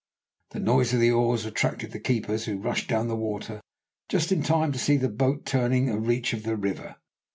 [0.49, 3.61] The noise of the oars attracted the keepers, who rushed down to the water
[4.09, 6.95] just in time to see the boat turning a reach of the river.